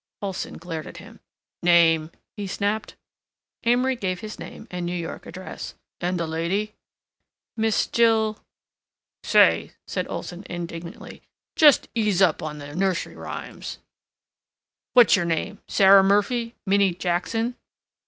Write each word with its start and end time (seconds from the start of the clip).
Olson 0.19 0.57
glared 0.57 0.87
at 0.87 0.97
him. 0.97 1.19
"Name?" 1.61 2.09
he 2.35 2.47
snapped. 2.47 2.95
Amory 3.65 3.95
gave 3.95 4.21
his 4.21 4.39
name 4.39 4.67
and 4.71 4.83
New 4.83 4.95
York 4.97 5.27
address. 5.27 5.75
"And 5.99 6.19
the 6.19 6.25
lady?" 6.25 6.73
"Miss 7.55 7.85
Jill—" 7.85 8.39
"Say," 9.21 9.73
cried 9.87 10.07
Olson 10.07 10.43
indignantly, 10.49 11.21
"just 11.55 11.87
ease 11.93 12.19
up 12.19 12.41
on 12.41 12.57
the 12.57 12.75
nursery 12.75 13.15
rhymes. 13.15 13.77
What's 14.93 15.15
your 15.15 15.25
name? 15.25 15.61
Sarah 15.67 16.01
Murphy? 16.03 16.55
Minnie 16.65 16.95
Jackson?" 16.95 17.55